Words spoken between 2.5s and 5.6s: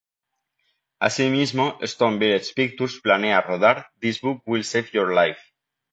Pictures planea rodar "This Book Will Save Your Life".